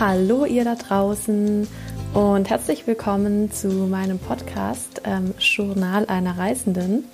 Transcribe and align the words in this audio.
Hallo 0.00 0.44
ihr 0.44 0.64
da 0.64 0.74
draußen 0.74 1.68
und 2.14 2.50
herzlich 2.50 2.84
willkommen 2.88 3.52
zu 3.52 3.68
meinem 3.68 4.18
Podcast 4.18 5.02
ähm, 5.04 5.34
Journal 5.38 6.06
einer 6.06 6.36
Reisenden. 6.36 7.04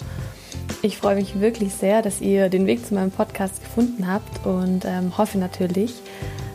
Ich 0.81 0.97
freue 0.97 1.17
mich 1.17 1.41
wirklich 1.41 1.75
sehr, 1.75 2.01
dass 2.01 2.23
ihr 2.23 2.49
den 2.49 2.67
Weg 2.67 2.87
zu 2.87 2.95
meinem 2.95 3.11
Podcast 3.11 3.63
gefunden 3.63 4.11
habt 4.11 4.47
und 4.47 4.87
ähm, 4.87 5.19
hoffe 5.19 5.37
natürlich, 5.37 5.93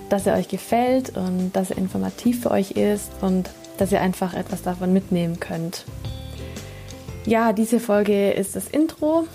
dass 0.09 0.25
er 0.25 0.35
euch 0.35 0.47
gefällt 0.47 1.15
und 1.15 1.51
dass 1.53 1.69
er 1.69 1.77
informativ 1.77 2.41
für 2.41 2.49
euch 2.49 2.71
ist 2.71 3.11
und 3.21 3.51
dass 3.77 3.91
ihr 3.91 4.01
einfach 4.01 4.33
etwas 4.33 4.63
davon 4.63 4.93
mitnehmen 4.93 5.39
könnt. 5.39 5.85
Ja, 7.27 7.53
diese 7.53 7.79
Folge 7.79 8.31
ist 8.31 8.55
das 8.55 8.67
Intro 8.67 9.27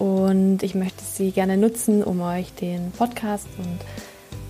und 0.00 0.64
ich 0.64 0.74
möchte 0.74 1.04
sie 1.04 1.30
gerne 1.30 1.56
nutzen, 1.56 2.02
um 2.02 2.20
euch 2.20 2.52
den 2.54 2.90
Podcast 2.90 3.46
und 3.58 3.78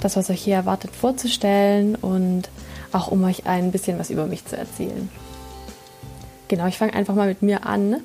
das, 0.04 0.16
was 0.16 0.30
euch 0.30 0.42
hier 0.42 0.56
erwartet, 0.56 0.90
vorzustellen 0.90 1.94
und 1.94 2.48
auch 2.92 3.08
um 3.08 3.24
euch 3.24 3.46
ein 3.46 3.72
bisschen 3.72 3.98
was 3.98 4.10
über 4.10 4.26
mich 4.26 4.44
zu 4.44 4.56
erzählen. 4.56 5.08
Genau, 6.48 6.66
ich 6.66 6.76
fange 6.76 6.94
einfach 6.94 7.14
mal 7.14 7.28
mit 7.28 7.42
mir 7.42 7.66
an. 7.66 8.02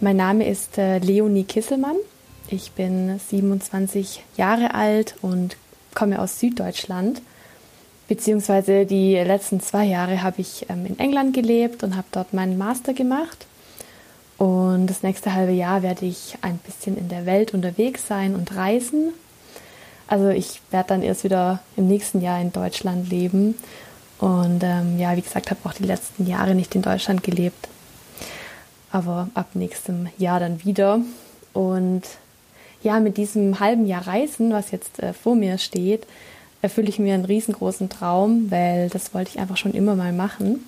Mein 0.00 0.16
Name 0.16 0.48
ist 0.48 0.78
äh, 0.78 0.98
Leonie 0.98 1.44
Kisselmann. 1.44 1.96
Ich 2.48 2.72
bin 2.72 3.18
27 3.18 4.24
Jahre 4.36 4.74
alt 4.74 5.14
und 5.20 5.56
komme 5.94 6.20
aus 6.20 6.40
Süddeutschland. 6.40 7.20
Beziehungsweise 8.08 8.86
die 8.86 9.14
letzten 9.14 9.60
zwei 9.60 9.84
Jahre 9.84 10.22
habe 10.22 10.40
ich 10.40 10.66
ähm, 10.68 10.86
in 10.86 10.98
England 10.98 11.34
gelebt 11.34 11.84
und 11.84 11.96
habe 11.96 12.08
dort 12.12 12.32
meinen 12.32 12.56
Master 12.56 12.94
gemacht. 12.94 13.46
Und 14.38 14.86
das 14.86 15.02
nächste 15.02 15.34
halbe 15.34 15.52
Jahr 15.52 15.82
werde 15.82 16.06
ich 16.06 16.38
ein 16.40 16.58
bisschen 16.58 16.96
in 16.96 17.08
der 17.08 17.26
Welt 17.26 17.52
unterwegs 17.52 18.06
sein 18.06 18.34
und 18.34 18.56
reisen 18.56 19.12
also 20.10 20.28
ich 20.28 20.60
werde 20.72 20.88
dann 20.88 21.02
erst 21.02 21.22
wieder 21.22 21.60
im 21.76 21.86
nächsten 21.86 22.20
Jahr 22.20 22.40
in 22.40 22.52
Deutschland 22.52 23.08
leben. 23.08 23.54
Und 24.18 24.62
ähm, 24.64 24.98
ja, 24.98 25.16
wie 25.16 25.22
gesagt, 25.22 25.50
habe 25.50 25.60
auch 25.64 25.72
die 25.72 25.84
letzten 25.84 26.26
Jahre 26.26 26.56
nicht 26.56 26.74
in 26.74 26.82
Deutschland 26.82 27.22
gelebt. 27.22 27.68
Aber 28.90 29.28
ab 29.34 29.50
nächstem 29.54 30.08
Jahr 30.18 30.40
dann 30.40 30.64
wieder. 30.64 30.98
Und 31.52 32.02
ja, 32.82 32.98
mit 32.98 33.18
diesem 33.18 33.60
halben 33.60 33.86
Jahr 33.86 34.04
Reisen, 34.04 34.52
was 34.52 34.72
jetzt 34.72 35.00
äh, 35.00 35.12
vor 35.12 35.36
mir 35.36 35.58
steht, 35.58 36.08
erfülle 36.60 36.88
ich 36.88 36.98
mir 36.98 37.14
einen 37.14 37.24
riesengroßen 37.24 37.88
Traum, 37.88 38.50
weil 38.50 38.88
das 38.88 39.14
wollte 39.14 39.30
ich 39.30 39.38
einfach 39.38 39.56
schon 39.56 39.74
immer 39.74 39.94
mal 39.94 40.12
machen. 40.12 40.66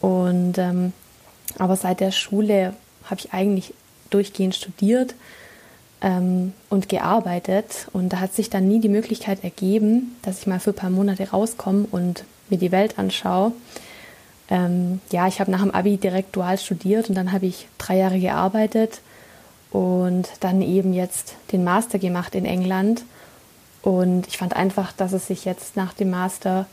Und 0.00 0.56
ähm, 0.58 0.92
aber 1.58 1.74
seit 1.74 1.98
der 1.98 2.12
Schule 2.12 2.74
habe 3.06 3.20
ich 3.20 3.32
eigentlich 3.32 3.74
durchgehend 4.10 4.54
studiert 4.54 5.16
ähm, 6.02 6.52
und 6.68 6.88
gearbeitet. 6.88 7.86
Und 7.92 8.12
da 8.12 8.20
hat 8.20 8.34
sich 8.34 8.50
dann 8.50 8.68
nie 8.68 8.80
die 8.80 8.88
Möglichkeit 8.88 9.44
ergeben, 9.44 10.16
dass 10.22 10.40
ich 10.40 10.46
mal 10.46 10.60
für 10.60 10.70
ein 10.70 10.76
paar 10.76 10.90
Monate 10.90 11.30
rauskomme 11.30 11.86
und 11.90 12.24
mir 12.50 12.58
die 12.58 12.72
Welt 12.72 12.98
anschaue. 12.98 13.52
Ähm, 14.50 15.00
ja, 15.10 15.28
ich 15.28 15.40
habe 15.40 15.50
nach 15.50 15.62
dem 15.62 15.70
Abi 15.70 15.96
direkt 15.96 16.34
dual 16.36 16.58
studiert 16.58 17.08
und 17.08 17.14
dann 17.14 17.32
habe 17.32 17.46
ich 17.46 17.68
drei 17.78 17.96
Jahre 17.98 18.18
gearbeitet 18.18 19.00
und 19.70 20.28
dann 20.40 20.60
eben 20.60 20.92
jetzt 20.92 21.36
den 21.52 21.64
Master 21.64 21.98
gemacht 21.98 22.34
in 22.34 22.44
England. 22.44 23.04
Und 23.80 24.26
ich 24.26 24.38
fand 24.38 24.54
einfach, 24.54 24.92
dass 24.92 25.12
es 25.12 25.26
sich 25.26 25.44
jetzt 25.44 25.76
nach 25.76 25.94
dem 25.94 26.10
Master, 26.10 26.66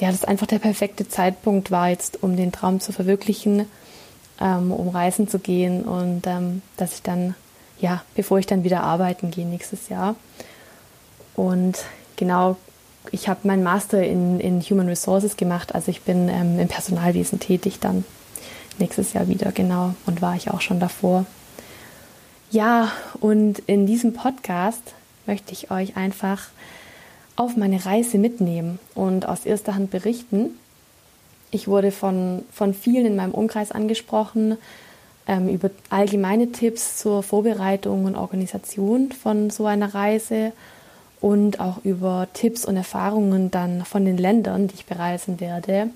ja, 0.00 0.10
das 0.10 0.24
einfach 0.24 0.46
der 0.46 0.60
perfekte 0.60 1.08
Zeitpunkt 1.08 1.70
war 1.70 1.88
jetzt, 1.88 2.22
um 2.22 2.36
den 2.36 2.52
Traum 2.52 2.80
zu 2.80 2.92
verwirklichen, 2.92 3.66
ähm, 4.40 4.70
um 4.70 4.88
reisen 4.88 5.28
zu 5.28 5.38
gehen 5.38 5.82
und 5.82 6.26
ähm, 6.26 6.62
dass 6.76 6.94
ich 6.94 7.02
dann 7.02 7.34
ja, 7.80 8.02
bevor 8.14 8.38
ich 8.38 8.46
dann 8.46 8.64
wieder 8.64 8.82
arbeiten 8.82 9.30
gehe 9.30 9.46
nächstes 9.46 9.88
Jahr. 9.88 10.16
Und 11.34 11.78
genau, 12.16 12.56
ich 13.10 13.28
habe 13.28 13.46
meinen 13.46 13.62
Master 13.62 14.02
in, 14.02 14.40
in 14.40 14.60
Human 14.60 14.88
Resources 14.88 15.36
gemacht, 15.36 15.74
also 15.74 15.90
ich 15.90 16.02
bin 16.02 16.28
ähm, 16.28 16.58
im 16.58 16.68
Personalwesen 16.68 17.40
tätig 17.40 17.78
dann 17.80 18.04
nächstes 18.78 19.12
Jahr 19.12 19.28
wieder, 19.28 19.52
genau, 19.52 19.94
und 20.06 20.22
war 20.22 20.36
ich 20.36 20.50
auch 20.50 20.60
schon 20.60 20.80
davor. 20.80 21.26
Ja, 22.50 22.92
und 23.20 23.58
in 23.60 23.86
diesem 23.86 24.14
Podcast 24.14 24.82
möchte 25.26 25.52
ich 25.52 25.70
euch 25.70 25.96
einfach 25.96 26.48
auf 27.36 27.56
meine 27.56 27.84
Reise 27.84 28.18
mitnehmen 28.18 28.78
und 28.94 29.28
aus 29.28 29.44
erster 29.44 29.74
Hand 29.74 29.90
berichten. 29.90 30.58
Ich 31.50 31.68
wurde 31.68 31.92
von, 31.92 32.44
von 32.52 32.74
vielen 32.74 33.06
in 33.06 33.16
meinem 33.16 33.32
Umkreis 33.32 33.70
angesprochen, 33.70 34.56
ähm, 35.28 35.48
über 35.48 35.70
allgemeine 35.90 36.50
Tipps 36.50 36.96
zur 36.96 37.22
Vorbereitung 37.22 38.06
und 38.06 38.16
Organisation 38.16 39.12
von 39.12 39.50
so 39.50 39.66
einer 39.66 39.94
Reise 39.94 40.52
und 41.20 41.60
auch 41.60 41.84
über 41.84 42.28
Tipps 42.32 42.64
und 42.64 42.76
Erfahrungen 42.76 43.50
dann 43.50 43.84
von 43.84 44.04
den 44.04 44.16
Ländern, 44.16 44.68
die 44.68 44.74
ich 44.74 44.86
bereisen 44.86 45.38
werde. 45.38 45.90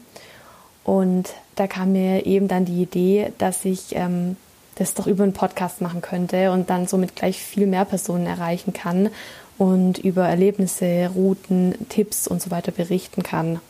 Und 0.85 1.31
da 1.57 1.67
kam 1.67 1.93
mir 1.93 2.27
eben 2.27 2.49
dann 2.49 2.65
die 2.65 2.83
Idee, 2.83 3.33
dass 3.39 3.65
ich 3.65 3.95
ähm, 3.95 4.37
das 4.77 4.95
doch 4.95 5.07
über 5.07 5.25
einen 5.25 5.33
Podcast 5.33 5.81
machen 5.81 6.03
könnte 6.03 6.51
und 6.51 6.71
dann 6.71 6.87
somit 6.87 7.17
gleich 7.17 7.39
viel 7.43 7.67
mehr 7.67 7.85
Personen 7.85 8.27
erreichen 8.27 8.73
kann 8.73 9.11
und 9.59 9.99
über 9.99 10.27
Erlebnisse, 10.27 11.11
Routen, 11.15 11.75
Tipps 11.89 12.27
und 12.27 12.43
so 12.43 12.51
weiter 12.51 12.73
berichten 12.73 13.23
kann. 13.23 13.61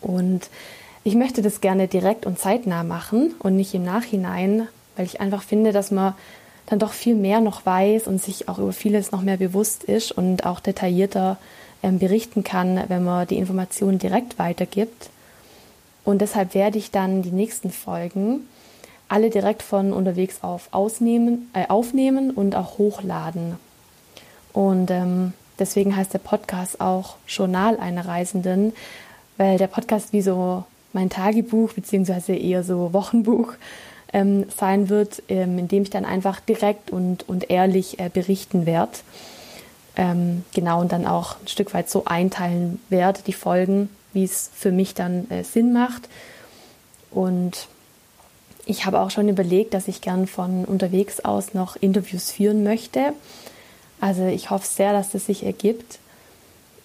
Und 0.00 0.48
ich 1.08 1.14
möchte 1.14 1.40
das 1.40 1.62
gerne 1.62 1.88
direkt 1.88 2.26
und 2.26 2.38
zeitnah 2.38 2.82
machen 2.82 3.34
und 3.38 3.56
nicht 3.56 3.72
im 3.72 3.82
Nachhinein, 3.82 4.68
weil 4.94 5.06
ich 5.06 5.22
einfach 5.22 5.42
finde, 5.42 5.72
dass 5.72 5.90
man 5.90 6.12
dann 6.66 6.78
doch 6.78 6.92
viel 6.92 7.14
mehr 7.14 7.40
noch 7.40 7.64
weiß 7.64 8.06
und 8.06 8.20
sich 8.22 8.46
auch 8.46 8.58
über 8.58 8.74
vieles 8.74 9.10
noch 9.10 9.22
mehr 9.22 9.38
bewusst 9.38 9.84
ist 9.84 10.12
und 10.12 10.44
auch 10.44 10.60
detaillierter 10.60 11.38
ähm, 11.82 11.98
berichten 11.98 12.44
kann, 12.44 12.78
wenn 12.88 13.04
man 13.04 13.26
die 13.26 13.38
Informationen 13.38 13.98
direkt 13.98 14.38
weitergibt. 14.38 15.08
Und 16.04 16.20
deshalb 16.20 16.52
werde 16.52 16.76
ich 16.76 16.90
dann 16.90 17.22
die 17.22 17.32
nächsten 17.32 17.70
Folgen 17.70 18.40
alle 19.08 19.30
direkt 19.30 19.62
von 19.62 19.94
unterwegs 19.94 20.40
auf 20.42 20.68
ausnehmen, 20.72 21.50
äh, 21.54 21.68
aufnehmen 21.68 22.32
und 22.32 22.54
auch 22.54 22.76
hochladen. 22.76 23.56
Und 24.52 24.90
ähm, 24.90 25.32
deswegen 25.58 25.96
heißt 25.96 26.12
der 26.12 26.18
Podcast 26.18 26.82
auch 26.82 27.16
Journal 27.26 27.78
einer 27.78 28.06
Reisenden, 28.06 28.74
weil 29.38 29.56
der 29.56 29.68
Podcast 29.68 30.12
wie 30.12 30.20
so 30.20 30.64
mein 30.98 31.10
Tagebuch 31.10 31.74
beziehungsweise 31.74 32.34
eher 32.34 32.64
so 32.64 32.92
Wochenbuch 32.92 33.52
ähm, 34.12 34.46
sein 34.56 34.88
wird, 34.88 35.22
ähm, 35.28 35.56
in 35.56 35.68
dem 35.68 35.84
ich 35.84 35.90
dann 35.90 36.04
einfach 36.04 36.40
direkt 36.40 36.90
und, 36.90 37.28
und 37.28 37.50
ehrlich 37.50 38.00
äh, 38.00 38.10
berichten 38.12 38.66
werde. 38.66 38.98
Ähm, 39.94 40.44
genau, 40.52 40.80
und 40.80 40.90
dann 40.90 41.06
auch 41.06 41.36
ein 41.40 41.46
Stück 41.46 41.72
weit 41.72 41.88
so 41.88 42.04
einteilen 42.04 42.80
werde, 42.88 43.20
die 43.24 43.32
Folgen, 43.32 43.90
wie 44.12 44.24
es 44.24 44.50
für 44.52 44.72
mich 44.72 44.94
dann 44.94 45.30
äh, 45.30 45.44
Sinn 45.44 45.72
macht. 45.72 46.08
Und 47.12 47.68
ich 48.66 48.84
habe 48.84 48.98
auch 48.98 49.12
schon 49.12 49.28
überlegt, 49.28 49.74
dass 49.74 49.86
ich 49.86 50.00
gern 50.00 50.26
von 50.26 50.64
unterwegs 50.64 51.20
aus 51.20 51.54
noch 51.54 51.76
Interviews 51.76 52.32
führen 52.32 52.64
möchte. 52.64 53.12
Also 54.00 54.26
ich 54.26 54.50
hoffe 54.50 54.66
sehr, 54.66 54.92
dass 54.92 55.10
das 55.10 55.26
sich 55.26 55.46
ergibt. 55.46 56.00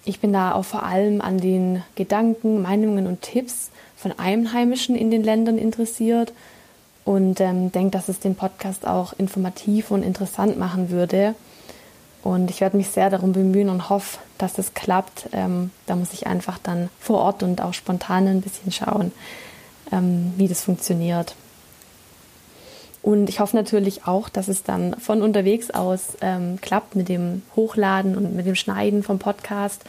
Ich 0.04 0.20
bin 0.20 0.32
da 0.32 0.52
auch 0.52 0.64
vor 0.64 0.82
allem 0.82 1.20
an 1.20 1.38
den 1.38 1.82
Gedanken, 1.94 2.60
Meinungen 2.60 3.06
und 3.06 3.22
Tipps 3.22 3.70
von 3.96 4.12
Einheimischen 4.18 4.96
in 4.96 5.10
den 5.10 5.22
Ländern 5.22 5.56
interessiert 5.56 6.32
und 7.04 7.40
ähm, 7.40 7.72
denke, 7.72 7.92
dass 7.92 8.08
es 8.08 8.20
den 8.20 8.34
Podcast 8.34 8.86
auch 8.86 9.14
informativ 9.14 9.90
und 9.90 10.02
interessant 10.02 10.58
machen 10.58 10.90
würde. 10.90 11.34
Und 12.22 12.50
ich 12.50 12.60
werde 12.60 12.76
mich 12.76 12.88
sehr 12.88 13.10
darum 13.10 13.32
bemühen 13.32 13.68
und 13.68 13.90
hoffe, 13.90 14.18
dass 14.38 14.58
es 14.58 14.74
klappt. 14.74 15.28
Ähm, 15.32 15.70
da 15.86 15.96
muss 15.96 16.12
ich 16.12 16.26
einfach 16.26 16.58
dann 16.58 16.88
vor 16.98 17.18
Ort 17.18 17.42
und 17.42 17.62
auch 17.62 17.74
spontan 17.74 18.26
ein 18.26 18.40
bisschen 18.40 18.72
schauen, 18.72 19.12
ähm, 19.92 20.32
wie 20.36 20.48
das 20.48 20.62
funktioniert. 20.62 21.34
Und 23.04 23.28
ich 23.28 23.38
hoffe 23.38 23.54
natürlich 23.54 24.06
auch, 24.06 24.30
dass 24.30 24.48
es 24.48 24.62
dann 24.62 24.98
von 24.98 25.20
unterwegs 25.20 25.70
aus 25.70 26.16
ähm, 26.22 26.58
klappt 26.62 26.96
mit 26.96 27.10
dem 27.10 27.42
Hochladen 27.54 28.16
und 28.16 28.34
mit 28.34 28.46
dem 28.46 28.54
Schneiden 28.54 29.02
vom 29.02 29.18
Podcast 29.18 29.84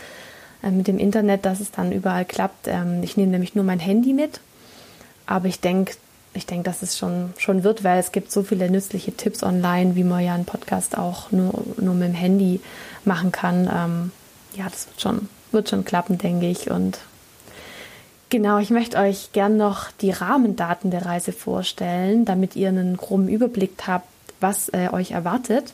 äh, 0.62 0.70
mit 0.70 0.90
dem 0.90 1.00
Internet, 1.00 1.46
dass 1.46 1.62
es 1.62 1.72
dann 1.72 1.94
überall 1.94 2.26
klappt. 2.26 2.68
Ähm, 2.68 3.04
ich 3.04 3.16
nehme 3.16 3.32
nämlich 3.32 3.56
nur 3.56 3.64
mein 3.64 3.80
Handy 3.80 4.12
mit, 4.12 4.42
aber 5.28 5.48
ich 5.48 5.62
denke, 5.62 5.94
ich 6.34 6.46
denke, 6.46 6.66
dass 6.66 6.82
es 6.82 6.98
schon, 6.98 7.34
schon 7.38 7.64
wird, 7.64 7.86
weil 7.86 8.02
es 8.02 8.12
gibt 8.12 8.34
so 8.34 8.44
viele 8.44 8.70
nützliche 8.70 9.14
Tipps 9.14 9.44
online, 9.44 9.96
wie 9.96 10.04
man 10.04 10.22
ja 10.22 10.36
einen 10.36 10.44
Podcast 10.44 10.98
auch 10.98 11.32
nur, 11.32 11.54
nur 11.78 11.94
mit 11.94 12.10
dem 12.10 12.16
Handy 12.16 12.60
machen 13.06 13.32
kann. 13.32 13.70
Ähm, 13.74 14.12
ja, 14.58 14.66
das 14.66 14.88
wird 14.88 15.00
schon, 15.00 15.30
wird 15.54 15.70
schon 15.70 15.86
klappen, 15.86 16.18
denke 16.18 16.48
ich. 16.48 16.70
Und 16.70 17.00
genau, 18.36 18.60
ich 18.60 18.70
möchte 18.70 18.98
euch 18.98 19.32
gern 19.32 19.58
noch 19.58 19.92
die 19.92 20.12
Rahmendaten 20.12 20.92
der 20.92 21.06
Reise 21.06 21.32
vorstellen, 21.32 22.26
damit 22.26 22.56
ihr 22.56 22.70
einen 22.70 22.98
groben 22.98 23.28
Überblick 23.28 23.84
habt, 23.88 24.08
was 24.40 24.70
äh, 24.70 24.90
euch 24.92 25.12
erwartet. 25.12 25.74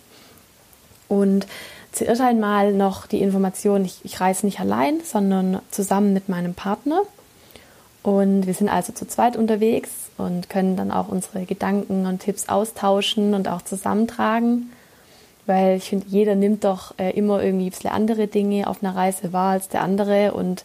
Und 1.07 1.47
Zuerst 1.91 2.21
einmal 2.21 2.73
noch 2.73 3.05
die 3.05 3.21
Information, 3.21 3.83
ich, 3.83 3.99
ich 4.03 4.21
reise 4.21 4.45
nicht 4.45 4.61
allein, 4.61 5.01
sondern 5.03 5.59
zusammen 5.71 6.13
mit 6.13 6.29
meinem 6.29 6.53
Partner. 6.53 7.01
Und 8.01 8.47
wir 8.47 8.53
sind 8.53 8.69
also 8.69 8.93
zu 8.93 9.05
zweit 9.05 9.35
unterwegs 9.35 9.89
und 10.17 10.49
können 10.49 10.77
dann 10.77 10.91
auch 10.91 11.09
unsere 11.09 11.45
Gedanken 11.45 12.05
und 12.05 12.19
Tipps 12.19 12.47
austauschen 12.47 13.33
und 13.33 13.47
auch 13.47 13.61
zusammentragen. 13.61 14.71
weil 15.45 15.77
ich 15.77 15.89
finde, 15.89 16.05
jeder 16.07 16.35
nimmt 16.35 16.63
doch 16.63 16.97
äh, 16.97 17.11
immer 17.11 17.43
irgendwie 17.43 17.65
ein 17.65 17.71
bisschen 17.71 17.91
andere 17.91 18.27
Dinge 18.27 18.67
auf 18.67 18.81
einer 18.81 18.95
Reise 18.95 19.33
wahr 19.33 19.51
als 19.51 19.67
der 19.67 19.81
andere 19.81 20.31
und 20.31 20.63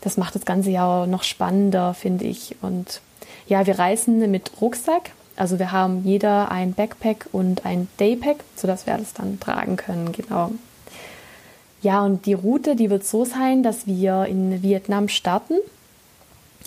das 0.00 0.16
macht 0.16 0.34
das 0.34 0.44
Ganze 0.44 0.70
ja 0.70 1.02
auch 1.02 1.06
noch 1.06 1.22
spannender, 1.22 1.94
finde 1.94 2.24
ich. 2.24 2.56
Und 2.62 3.00
ja, 3.46 3.66
wir 3.66 3.78
reisen 3.78 4.30
mit 4.30 4.50
Rucksack. 4.60 5.10
Also 5.36 5.58
wir 5.58 5.72
haben 5.72 6.04
jeder 6.04 6.50
ein 6.50 6.72
Backpack 6.74 7.26
und 7.32 7.64
ein 7.64 7.88
Daypack, 7.96 8.38
sodass 8.56 8.86
wir 8.86 8.94
alles 8.94 9.14
dann 9.14 9.40
tragen 9.40 9.76
können, 9.76 10.12
genau. 10.12 10.52
Ja, 11.82 12.04
und 12.04 12.26
die 12.26 12.34
Route, 12.34 12.76
die 12.76 12.90
wird 12.90 13.06
so 13.06 13.24
sein, 13.24 13.62
dass 13.62 13.86
wir 13.86 14.26
in 14.26 14.62
Vietnam 14.62 15.08
starten. 15.08 15.54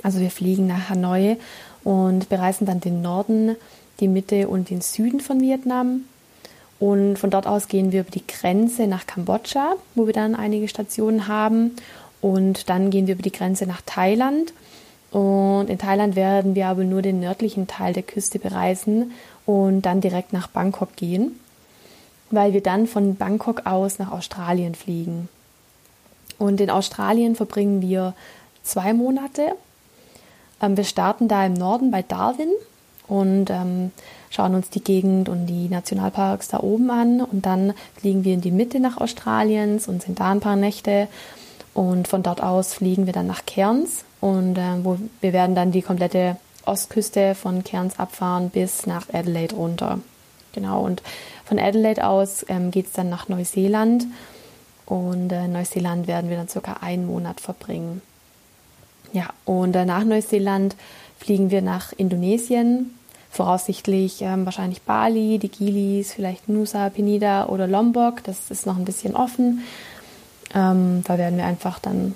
Also 0.02 0.20
wir 0.20 0.32
fliegen 0.32 0.66
nach 0.66 0.90
Hanoi 0.90 1.38
und 1.84 2.30
bereisen 2.30 2.66
dann 2.66 2.80
den 2.80 3.02
Norden, 3.02 3.56
die 4.00 4.08
Mitte 4.08 4.48
und 4.48 4.70
den 4.70 4.82
Süden 4.82 5.20
von 5.20 5.40
Vietnam. 5.40 6.06
Und 6.80 7.18
von 7.18 7.30
dort 7.30 7.48
aus 7.48 7.68
gehen 7.68 7.92
wir 7.92 8.02
über 8.02 8.12
die 8.12 8.26
Grenze 8.26 8.88
nach 8.88 9.06
Kambodscha, 9.06 9.76
wo 9.96 10.08
wir 10.08 10.14
dann 10.14 10.36
einige 10.36 10.68
Stationen 10.68 11.28
haben. 11.28 11.76
Und 12.24 12.70
dann 12.70 12.90
gehen 12.90 13.06
wir 13.06 13.16
über 13.16 13.22
die 13.22 13.34
Grenze 13.34 13.68
nach 13.68 13.82
Thailand. 13.86 14.54
Und 15.12 15.70
in 15.70 15.78
Thailand 15.78 16.16
werden 16.16 16.56
wir 16.56 16.68
aber 16.68 16.86
nur 16.86 17.02
den 17.02 17.20
nördlichen 17.20 17.68
Teil 17.68 17.92
der 17.92 18.02
Küste 18.02 18.40
bereisen 18.40 19.12
und 19.46 19.82
dann 19.82 20.00
direkt 20.00 20.32
nach 20.32 20.48
Bangkok 20.48 20.96
gehen, 20.96 21.38
weil 22.32 22.54
wir 22.54 22.64
dann 22.64 22.88
von 22.88 23.18
Bangkok 23.18 23.66
aus 23.66 24.00
nach 24.00 24.12
Australien 24.12 24.74
fliegen. 24.74 25.28
Und 26.40 26.62
in 26.62 26.70
Australien 26.70 27.36
verbringen 27.36 27.82
wir 27.82 28.14
zwei 28.64 28.94
Monate. 28.94 29.56
Ähm, 30.62 30.78
wir 30.78 30.86
starten 30.86 31.28
da 31.28 31.46
im 31.46 31.54
Norden 31.54 31.92
bei 31.92 32.04
Darwin 32.04 32.52
und 33.10 33.50
ähm, 33.50 33.92
schauen 34.30 34.56
uns 34.56 34.70
die 34.70 34.84
Gegend 34.84 35.28
und 35.28 35.48
die 35.48 35.68
Nationalparks 35.68 36.48
da 36.48 36.62
oben 36.62 36.90
an 36.90 37.22
und 37.22 37.46
dann 37.46 37.74
fliegen 37.98 38.24
wir 38.24 38.34
in 38.34 38.42
die 38.42 38.52
Mitte 38.52 38.80
nach 38.80 38.98
Australiens 38.98 39.90
und 39.90 40.02
sind 40.02 40.22
da 40.22 40.32
ein 40.32 40.40
paar 40.40 40.56
Nächte 40.56 41.10
und 41.74 42.08
von 42.08 42.24
dort 42.24 42.42
aus 42.42 42.74
fliegen 42.74 43.06
wir 43.06 43.14
dann 43.14 43.28
nach 43.28 43.46
Cairns 43.46 44.04
und 44.22 44.58
äh, 44.58 44.84
wo 44.84 44.98
wir 45.22 45.34
werden 45.34 45.56
dann 45.56 45.72
die 45.72 45.82
komplette 45.82 46.38
Ostküste 46.66 47.36
von 47.36 47.64
Cairns 47.64 48.00
abfahren 48.00 48.50
bis 48.50 48.86
nach 48.86 49.08
Adelaide 49.12 49.56
runter. 49.56 50.00
Genau, 50.54 50.84
und 50.84 51.02
von 51.46 51.60
Adelaide 51.60 52.06
aus 52.06 52.46
ähm, 52.48 52.72
geht 52.72 52.88
es 52.88 52.94
dann 52.94 53.10
nach 53.10 53.28
Neuseeland 53.28 54.06
und 54.86 55.32
äh, 55.32 55.48
Neuseeland 55.48 56.08
werden 56.08 56.30
wir 56.30 56.38
dann 56.38 56.48
circa 56.48 56.78
einen 56.82 57.08
Monat 57.08 57.42
verbringen. 57.42 58.02
Ja, 59.14 59.30
und 59.46 59.76
äh, 59.76 59.86
nach 59.86 60.04
Neuseeland 60.04 60.76
fliegen 61.20 61.52
wir 61.52 61.62
nach 61.62 61.94
Indonesien, 61.94 62.94
voraussichtlich 63.32 64.22
ähm, 64.22 64.46
wahrscheinlich 64.46 64.84
Bali, 64.84 65.40
die 65.40 65.50
Gilis, 65.50 66.14
vielleicht 66.14 66.50
Nusa 66.50 66.90
Penida 66.90 67.48
oder 67.48 67.68
Lombok. 67.68 68.24
Das 68.24 68.52
ist 68.52 68.66
noch 68.66 68.78
ein 68.78 68.86
bisschen 68.86 69.16
offen. 69.16 69.64
Ähm, 70.54 71.04
da 71.06 71.18
werden 71.18 71.38
wir 71.38 71.46
einfach 71.46 71.80
dann 71.80 72.16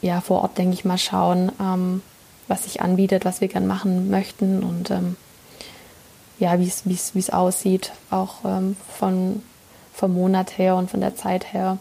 ja 0.00 0.20
vor 0.20 0.42
Ort, 0.42 0.58
denke 0.58 0.74
ich 0.74 0.84
mal, 0.84 0.98
schauen, 0.98 1.52
ähm, 1.60 2.02
was 2.46 2.64
sich 2.64 2.80
anbietet, 2.80 3.24
was 3.24 3.40
wir 3.40 3.48
gern 3.48 3.66
machen 3.66 4.10
möchten 4.10 4.62
und 4.62 4.90
ähm, 4.90 5.16
ja, 6.38 6.58
wie 6.60 6.66
es 6.66 7.30
aussieht, 7.30 7.92
auch 8.10 8.36
ähm, 8.44 8.76
von, 8.96 9.42
vom 9.92 10.14
Monat 10.14 10.56
her 10.56 10.76
und 10.76 10.90
von 10.90 11.00
der 11.00 11.16
Zeit 11.16 11.52
her. 11.52 11.78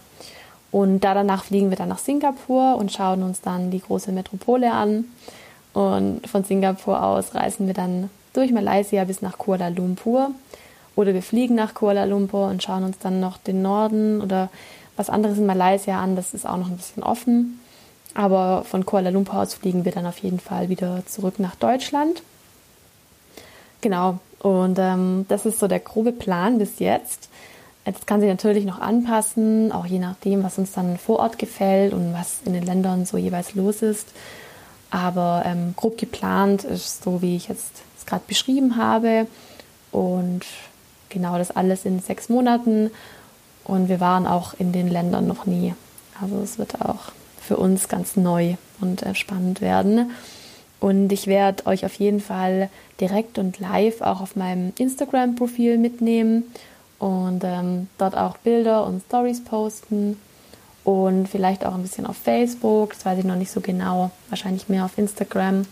Und 0.71 1.01
da 1.01 1.13
danach 1.13 1.43
fliegen 1.45 1.69
wir 1.69 1.77
dann 1.77 1.89
nach 1.89 1.99
Singapur 1.99 2.75
und 2.75 2.91
schauen 2.91 3.23
uns 3.23 3.41
dann 3.41 3.71
die 3.71 3.81
große 3.81 4.11
Metropole 4.11 4.71
an. 4.71 5.05
Und 5.73 6.27
von 6.27 6.43
Singapur 6.43 7.01
aus 7.01 7.35
reisen 7.35 7.67
wir 7.67 7.73
dann 7.73 8.09
durch 8.33 8.51
Malaysia 8.51 9.03
bis 9.03 9.21
nach 9.21 9.37
Kuala 9.37 9.69
Lumpur. 9.69 10.31
Oder 10.95 11.13
wir 11.13 11.21
fliegen 11.21 11.55
nach 11.55 11.75
Kuala 11.75 12.05
Lumpur 12.05 12.47
und 12.47 12.63
schauen 12.63 12.83
uns 12.83 12.97
dann 12.97 13.19
noch 13.19 13.37
den 13.37 13.61
Norden 13.61 14.21
oder 14.21 14.49
was 14.97 15.09
anderes 15.09 15.37
in 15.37 15.45
Malaysia 15.45 16.01
an. 16.01 16.15
Das 16.15 16.33
ist 16.33 16.45
auch 16.45 16.57
noch 16.57 16.67
ein 16.67 16.77
bisschen 16.77 17.03
offen. 17.03 17.59
Aber 18.13 18.63
von 18.65 18.85
Kuala 18.85 19.09
Lumpur 19.09 19.39
aus 19.39 19.53
fliegen 19.53 19.85
wir 19.85 19.91
dann 19.91 20.05
auf 20.05 20.17
jeden 20.19 20.39
Fall 20.39 20.69
wieder 20.69 21.03
zurück 21.05 21.39
nach 21.39 21.55
Deutschland. 21.55 22.23
Genau. 23.81 24.19
Und 24.39 24.77
ähm, 24.79 25.25
das 25.29 25.45
ist 25.45 25.59
so 25.59 25.67
der 25.67 25.79
grobe 25.79 26.11
Plan 26.11 26.57
bis 26.57 26.79
jetzt. 26.79 27.29
Jetzt 27.85 28.05
kann 28.05 28.19
sich 28.19 28.29
natürlich 28.29 28.65
noch 28.65 28.81
anpassen, 28.81 29.71
auch 29.71 29.85
je 29.85 29.99
nachdem, 29.99 30.43
was 30.43 30.57
uns 30.57 30.73
dann 30.73 30.97
vor 30.97 31.19
Ort 31.19 31.39
gefällt 31.39 31.93
und 31.93 32.13
was 32.13 32.39
in 32.43 32.53
den 32.53 32.65
Ländern 32.65 33.05
so 33.05 33.17
jeweils 33.17 33.55
los 33.55 33.81
ist. 33.81 34.09
Aber 34.89 35.43
ähm, 35.45 35.73
grob 35.75 35.97
geplant 35.97 36.63
ist 36.63 37.03
so, 37.03 37.21
wie 37.21 37.35
ich 37.35 37.47
jetzt 37.47 37.71
es 37.97 38.05
gerade 38.05 38.23
beschrieben 38.27 38.77
habe. 38.77 39.27
Und 39.91 40.41
genau 41.09 41.37
das 41.37 41.51
alles 41.51 41.85
in 41.85 41.99
sechs 41.99 42.29
Monaten. 42.29 42.91
Und 43.67 43.89
wir 43.89 43.99
waren 43.99 44.25
auch 44.25 44.53
in 44.57 44.71
den 44.71 44.87
Ländern 44.87 45.27
noch 45.27 45.45
nie. 45.45 45.75
Also 46.21 46.39
es 46.41 46.57
wird 46.57 46.81
auch 46.81 47.11
für 47.41 47.57
uns 47.57 47.89
ganz 47.89 48.15
neu 48.15 48.55
und 48.81 49.03
spannend 49.13 49.61
werden. 49.61 50.11
Und 50.79 51.11
ich 51.11 51.27
werde 51.27 51.65
euch 51.65 51.85
auf 51.85 51.93
jeden 51.95 52.19
Fall 52.19 52.69
direkt 52.99 53.37
und 53.37 53.59
live 53.59 54.01
auch 54.01 54.21
auf 54.21 54.35
meinem 54.35 54.73
Instagram-Profil 54.77 55.77
mitnehmen 55.77 56.43
und 56.99 57.43
ähm, 57.43 57.87
dort 57.97 58.15
auch 58.15 58.37
Bilder 58.37 58.85
und 58.85 59.01
Stories 59.03 59.43
posten 59.43 60.19
und 60.83 61.27
vielleicht 61.27 61.65
auch 61.65 61.73
ein 61.73 61.81
bisschen 61.81 62.05
auf 62.05 62.17
Facebook, 62.17 62.93
das 62.93 63.05
weiß 63.05 63.19
ich 63.19 63.25
noch 63.25 63.35
nicht 63.35 63.51
so 63.51 63.59
genau, 63.59 64.11
wahrscheinlich 64.29 64.69
mehr 64.69 64.85
auf 64.85 64.97
Instagram. 64.97 65.65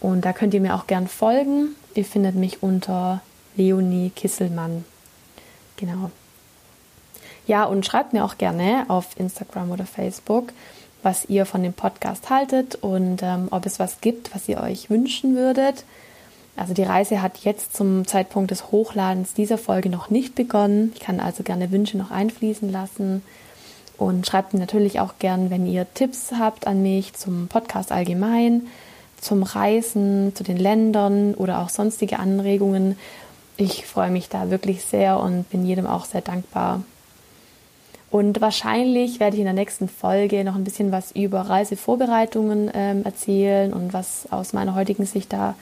Und 0.00 0.24
da 0.24 0.32
könnt 0.32 0.52
ihr 0.52 0.60
mir 0.60 0.74
auch 0.74 0.86
gern 0.86 1.06
folgen. 1.06 1.76
Ihr 1.94 2.04
findet 2.04 2.34
mich 2.34 2.62
unter 2.62 3.22
Leonie 3.56 4.10
Kisselmann. 4.10 4.84
Genau. 5.76 6.10
Ja, 7.46 7.64
und 7.64 7.84
schreibt 7.84 8.12
mir 8.12 8.24
auch 8.24 8.38
gerne 8.38 8.84
auf 8.88 9.18
Instagram 9.18 9.70
oder 9.70 9.84
Facebook, 9.84 10.52
was 11.02 11.24
ihr 11.24 11.46
von 11.46 11.62
dem 11.62 11.72
Podcast 11.72 12.30
haltet 12.30 12.76
und 12.76 13.22
ähm, 13.22 13.48
ob 13.50 13.66
es 13.66 13.78
was 13.78 14.00
gibt, 14.00 14.34
was 14.34 14.48
ihr 14.48 14.60
euch 14.60 14.90
wünschen 14.90 15.34
würdet. 15.34 15.84
Also 16.56 16.74
die 16.74 16.82
Reise 16.82 17.22
hat 17.22 17.38
jetzt 17.38 17.74
zum 17.74 18.06
Zeitpunkt 18.06 18.50
des 18.50 18.70
Hochladens 18.70 19.34
dieser 19.34 19.58
Folge 19.58 19.88
noch 19.88 20.10
nicht 20.10 20.34
begonnen. 20.34 20.92
Ich 20.94 21.00
kann 21.00 21.18
also 21.18 21.42
gerne 21.42 21.70
Wünsche 21.70 21.96
noch 21.96 22.10
einfließen 22.10 22.70
lassen. 22.70 23.22
Und 23.96 24.26
schreibt 24.26 24.52
mir 24.52 24.60
natürlich 24.60 25.00
auch 25.00 25.14
gern, 25.18 25.50
wenn 25.50 25.66
ihr 25.66 25.86
Tipps 25.94 26.32
habt 26.38 26.66
an 26.66 26.82
mich 26.82 27.14
zum 27.14 27.48
Podcast 27.48 27.92
allgemein, 27.92 28.66
zum 29.20 29.42
Reisen, 29.42 30.34
zu 30.34 30.44
den 30.44 30.56
Ländern 30.56 31.34
oder 31.34 31.60
auch 31.60 31.68
sonstige 31.68 32.18
Anregungen. 32.18 32.98
Ich 33.56 33.86
freue 33.86 34.10
mich 34.10 34.28
da 34.28 34.50
wirklich 34.50 34.84
sehr 34.84 35.20
und 35.20 35.48
bin 35.50 35.64
jedem 35.64 35.86
auch 35.86 36.04
sehr 36.04 36.20
dankbar. 36.20 36.82
Und 38.12 38.42
wahrscheinlich 38.42 39.20
werde 39.20 39.36
ich 39.36 39.40
in 39.40 39.46
der 39.46 39.54
nächsten 39.54 39.88
Folge 39.88 40.44
noch 40.44 40.54
ein 40.54 40.64
bisschen 40.64 40.92
was 40.92 41.12
über 41.12 41.40
Reisevorbereitungen 41.40 42.70
ähm, 42.74 43.04
erzählen 43.06 43.72
und 43.72 43.94
was 43.94 44.30
aus 44.30 44.52
meiner 44.52 44.74
heutigen 44.74 45.06
Sicht 45.06 45.32
da 45.32 45.54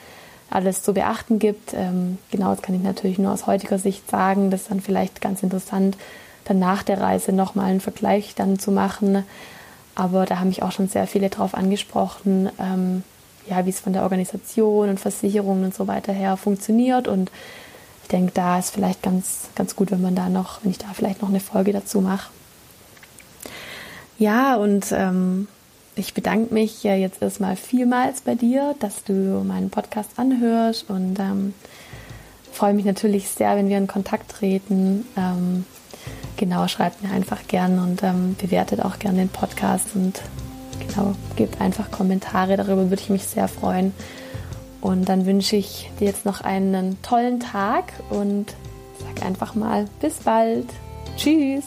alles 0.50 0.82
zu 0.82 0.92
beachten 0.92 1.38
gibt. 1.38 1.74
Ähm, 1.74 2.18
genau, 2.32 2.50
das 2.50 2.60
kann 2.60 2.74
ich 2.74 2.82
natürlich 2.82 3.20
nur 3.20 3.32
aus 3.32 3.46
heutiger 3.46 3.78
Sicht 3.78 4.10
sagen. 4.10 4.50
Das 4.50 4.62
ist 4.62 4.70
dann 4.72 4.80
vielleicht 4.80 5.20
ganz 5.20 5.44
interessant, 5.44 5.96
dann 6.44 6.58
nach 6.58 6.82
der 6.82 7.00
Reise 7.00 7.30
nochmal 7.30 7.66
einen 7.66 7.80
Vergleich 7.80 8.34
dann 8.34 8.58
zu 8.58 8.72
machen. 8.72 9.24
Aber 9.94 10.26
da 10.26 10.40
haben 10.40 10.48
mich 10.48 10.64
auch 10.64 10.72
schon 10.72 10.88
sehr 10.88 11.06
viele 11.06 11.28
drauf 11.28 11.54
angesprochen, 11.54 12.50
ähm, 12.58 13.04
ja, 13.48 13.64
wie 13.64 13.70
es 13.70 13.78
von 13.78 13.92
der 13.92 14.02
Organisation 14.02 14.88
und 14.88 14.98
Versicherungen 14.98 15.66
und 15.66 15.74
so 15.74 15.86
weiter 15.86 16.12
her 16.12 16.36
funktioniert. 16.36 17.06
Und 17.06 17.30
ich 18.02 18.08
denke, 18.08 18.32
da 18.34 18.58
ist 18.58 18.70
vielleicht 18.74 19.04
ganz, 19.04 19.50
ganz 19.54 19.76
gut, 19.76 19.92
wenn 19.92 20.02
man 20.02 20.16
da 20.16 20.28
noch, 20.28 20.64
wenn 20.64 20.72
ich 20.72 20.78
da 20.78 20.86
vielleicht 20.92 21.22
noch 21.22 21.28
eine 21.28 21.38
Folge 21.38 21.72
dazu 21.72 22.00
mache. 22.00 22.30
Ja, 24.20 24.56
und 24.56 24.92
ähm, 24.92 25.48
ich 25.96 26.12
bedanke 26.12 26.52
mich 26.52 26.84
ja 26.84 26.94
jetzt 26.94 27.22
erstmal 27.22 27.56
vielmals 27.56 28.20
bei 28.20 28.34
dir, 28.34 28.74
dass 28.78 29.02
du 29.02 29.12
meinen 29.12 29.70
Podcast 29.70 30.10
anhörst 30.18 30.90
und 30.90 31.18
ähm, 31.18 31.54
freue 32.52 32.74
mich 32.74 32.84
natürlich 32.84 33.30
sehr, 33.30 33.56
wenn 33.56 33.70
wir 33.70 33.78
in 33.78 33.86
Kontakt 33.86 34.30
treten. 34.30 35.06
Ähm, 35.16 35.64
genau, 36.36 36.68
schreibt 36.68 37.02
mir 37.02 37.10
einfach 37.10 37.46
gern 37.48 37.78
und 37.78 38.02
ähm, 38.02 38.36
bewertet 38.38 38.84
auch 38.84 38.98
gern 38.98 39.16
den 39.16 39.30
Podcast 39.30 39.86
und 39.94 40.20
genau, 40.86 41.14
gebt 41.36 41.58
einfach 41.58 41.90
Kommentare, 41.90 42.58
darüber 42.58 42.90
würde 42.90 43.02
ich 43.02 43.08
mich 43.08 43.24
sehr 43.24 43.48
freuen. 43.48 43.94
Und 44.82 45.08
dann 45.08 45.24
wünsche 45.24 45.56
ich 45.56 45.90
dir 45.98 46.08
jetzt 46.08 46.26
noch 46.26 46.42
einen 46.42 47.00
tollen 47.00 47.40
Tag 47.40 47.94
und 48.10 48.54
sag 48.98 49.24
einfach 49.24 49.54
mal 49.54 49.86
bis 50.02 50.18
bald. 50.18 50.66
Tschüss. 51.16 51.64